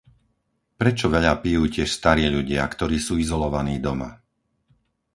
Prečo 0.81 1.05
veľa 1.15 1.33
pijú 1.45 1.63
tiež 1.75 1.85
starí 1.99 2.23
ľudia, 2.35 2.61
ktorí 2.73 2.97
sú 3.05 3.13
izolovaní 3.25 3.75
doma? 3.85 4.09